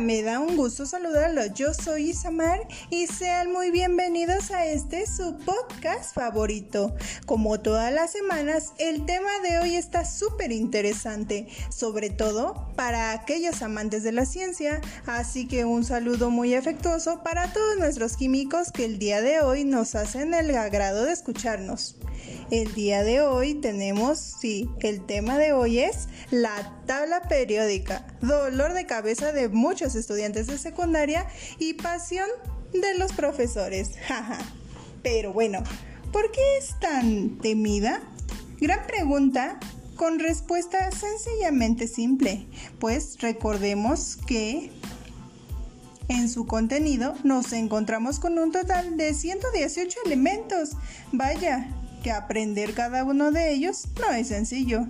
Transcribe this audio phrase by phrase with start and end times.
[0.00, 1.52] me da un gusto saludarlos.
[1.54, 6.94] Yo soy Isamar y sean muy bienvenidos a este su podcast favorito.
[7.26, 13.60] Como todas las semanas, el tema de hoy está súper interesante, sobre todo para aquellos
[13.60, 14.80] amantes de la ciencia.
[15.04, 19.64] Así que un saludo muy afectuoso para todos nuestros químicos que el día de hoy
[19.64, 21.96] nos hacen el agrado de escucharnos.
[22.50, 28.72] El día de hoy tenemos, sí, el tema de hoy es la tabla periódica, dolor
[28.72, 31.26] de cabeza de muchos estudiantes de secundaria
[31.58, 32.28] y pasión
[32.72, 33.92] de los profesores.
[35.02, 35.62] Pero bueno,
[36.12, 38.02] ¿por qué es tan temida?
[38.60, 39.60] Gran pregunta
[39.94, 42.46] con respuesta sencillamente simple,
[42.78, 44.72] pues recordemos que
[46.08, 50.70] en su contenido nos encontramos con un total de 118 elementos.
[51.12, 51.68] Vaya,
[52.00, 54.86] que aprender cada uno de ellos no es sencillo.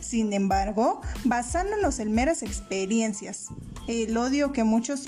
[0.00, 3.48] Sin embargo, basándonos en meras experiencias,
[3.86, 5.06] el odio que muchos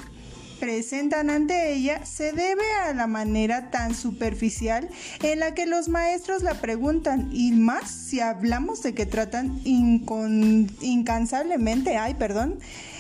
[0.61, 4.91] presentan ante ella se debe a la manera tan superficial
[5.23, 11.97] en la que los maestros la preguntan y más si hablamos de que tratan incansablemente,
[11.97, 12.59] ay, perdón,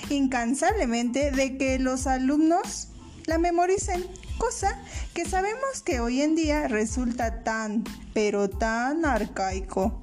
[0.08, 2.88] incansablemente de que los alumnos
[3.26, 4.02] la memoricen
[4.40, 4.76] cosa
[5.14, 10.02] que sabemos que hoy en día resulta tan, pero tan arcaico.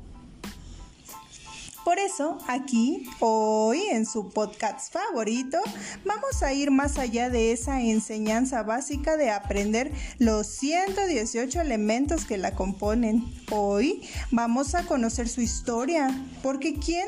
[1.88, 5.58] Por eso, aquí, hoy, en su podcast favorito,
[6.04, 12.38] vamos a ir más allá de esa enseñanza básica de aprender los 118 elementos que
[12.38, 13.24] la componen.
[13.52, 16.10] Hoy vamos a conocer su historia,
[16.44, 17.08] porque ¿quién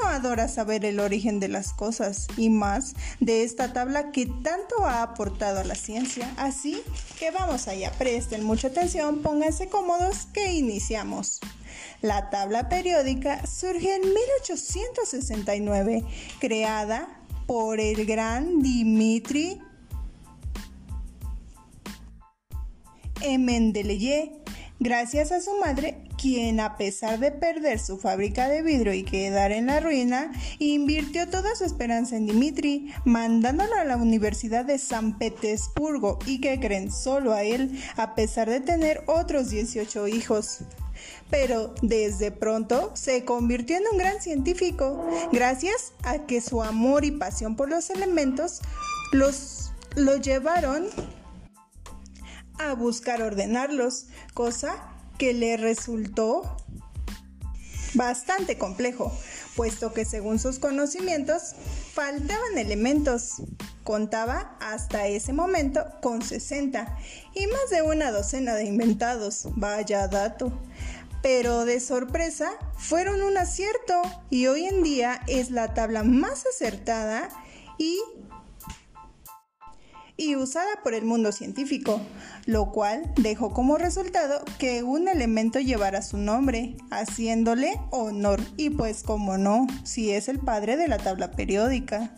[0.00, 4.86] no adora saber el origen de las cosas y más de esta tabla que tanto
[4.86, 6.32] ha aportado a la ciencia.
[6.38, 6.82] Así
[7.18, 11.40] que vamos allá, presten mucha atención, pónganse cómodos que iniciamos.
[12.02, 16.04] La tabla periódica surge en 1869,
[16.40, 17.08] creada
[17.46, 19.60] por el gran Dimitri
[23.38, 24.30] Mendeleev,
[24.78, 29.52] gracias a su madre quien a pesar de perder su fábrica de vidrio y quedar
[29.52, 35.18] en la ruina, invirtió toda su esperanza en Dimitri, mandándolo a la Universidad de San
[35.18, 40.60] Petersburgo y que creen solo a él, a pesar de tener otros 18 hijos.
[41.30, 47.10] Pero desde pronto se convirtió en un gran científico, gracias a que su amor y
[47.10, 48.60] pasión por los elementos
[49.12, 50.86] los lo llevaron
[52.58, 54.76] a buscar ordenarlos, cosa
[55.18, 56.56] que le resultó
[57.94, 59.12] bastante complejo,
[59.54, 61.54] puesto que según sus conocimientos
[61.92, 63.42] faltaban elementos.
[63.84, 66.98] Contaba hasta ese momento con 60
[67.34, 70.52] y más de una docena de inventados, vaya dato.
[71.22, 77.30] Pero de sorpresa fueron un acierto y hoy en día es la tabla más acertada
[77.78, 78.00] y
[80.16, 82.00] y usada por el mundo científico,
[82.46, 89.02] lo cual dejó como resultado que un elemento llevara su nombre, haciéndole honor y pues
[89.02, 92.14] como no, si es el padre de la tabla periódica.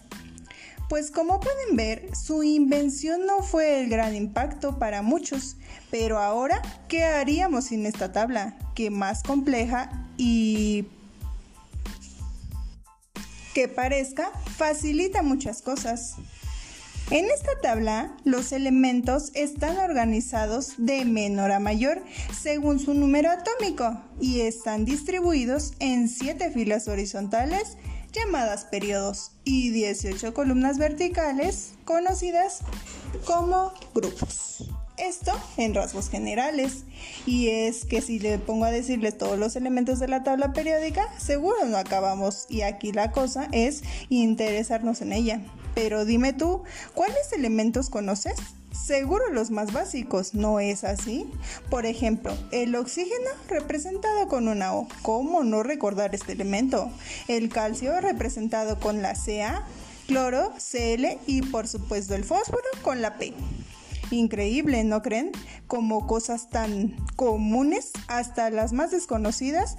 [0.88, 5.56] Pues como pueden ver, su invención no fue el gran impacto para muchos,
[5.90, 8.56] pero ahora, ¿qué haríamos sin esta tabla?
[8.74, 10.86] Que más compleja y
[13.52, 16.14] que parezca facilita muchas cosas.
[17.10, 22.02] En esta tabla, los elementos están organizados de menor a mayor
[22.38, 27.78] según su número atómico y están distribuidos en 7 filas horizontales
[28.12, 32.58] llamadas periodos y 18 columnas verticales conocidas
[33.24, 34.68] como grupos.
[34.98, 36.84] Esto en rasgos generales.
[37.24, 41.08] Y es que si le pongo a decirles todos los elementos de la tabla periódica,
[41.18, 42.46] seguro no acabamos.
[42.50, 45.40] Y aquí la cosa es interesarnos en ella.
[45.78, 48.34] Pero dime tú, ¿cuáles elementos conoces?
[48.72, 51.30] Seguro los más básicos, ¿no es así?
[51.70, 54.88] Por ejemplo, el oxígeno representado con una O.
[55.02, 56.90] ¿Cómo no recordar este elemento?
[57.28, 59.64] El calcio representado con la Ca,
[60.08, 63.32] cloro, Cl y por supuesto el fósforo con la P.
[64.10, 65.30] Increíble, ¿no creen?
[65.68, 69.76] Como cosas tan comunes, hasta las más desconocidas,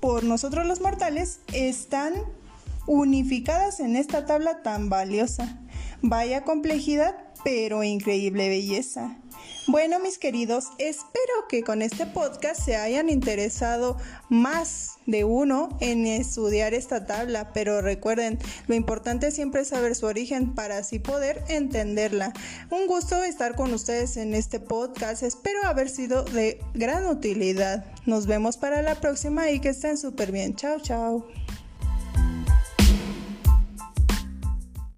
[0.00, 2.14] por nosotros los mortales, están
[2.86, 5.60] unificadas en esta tabla tan valiosa.
[6.02, 9.16] Vaya complejidad, pero increíble belleza.
[9.66, 13.96] Bueno, mis queridos, espero que con este podcast se hayan interesado
[14.28, 20.06] más de uno en estudiar esta tabla, pero recuerden, lo importante siempre es saber su
[20.06, 22.32] origen para así poder entenderla.
[22.70, 27.84] Un gusto estar con ustedes en este podcast, espero haber sido de gran utilidad.
[28.06, 30.56] Nos vemos para la próxima y que estén súper bien.
[30.56, 31.26] Chao, chao.